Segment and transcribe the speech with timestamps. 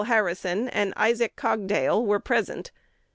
[0.07, 2.71] Harrison, and Isaac Cogdale were present.